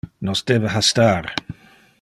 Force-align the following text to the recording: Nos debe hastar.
Nos 0.27 0.39
debe 0.45 0.67
hastar. 0.75 1.23